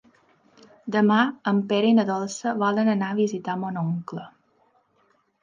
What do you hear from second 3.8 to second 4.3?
oncle.